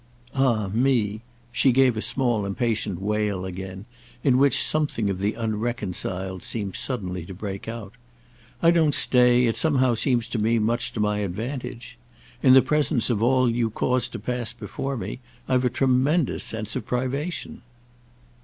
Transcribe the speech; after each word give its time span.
"Ah 0.33 0.67
'me'!"—she 0.69 1.71
gave 1.71 1.95
a 1.95 2.01
small 2.01 2.43
impatient 2.43 2.99
wail 2.99 3.45
again, 3.45 3.85
in 4.23 4.39
which 4.39 4.63
something 4.65 5.11
of 5.11 5.19
the 5.19 5.35
unreconciled 5.35 6.41
seemed 6.41 6.75
suddenly 6.75 7.23
to 7.23 7.35
break 7.35 7.67
out. 7.67 7.93
"I 8.63 8.71
don't 8.71 8.95
stay, 8.95 9.45
it 9.45 9.55
somehow 9.55 9.93
seems 9.93 10.27
to 10.29 10.39
me, 10.39 10.57
much 10.57 10.91
to 10.93 10.99
my 10.99 11.19
advantage. 11.19 11.99
In 12.41 12.53
the 12.53 12.63
presence 12.63 13.11
of 13.11 13.21
all 13.21 13.47
you 13.47 13.69
cause 13.69 14.07
to 14.07 14.17
pass 14.17 14.53
before 14.53 14.97
me 14.97 15.19
I've 15.47 15.65
a 15.65 15.69
tremendous 15.69 16.43
sense 16.43 16.75
of 16.75 16.83
privation." 16.87 17.61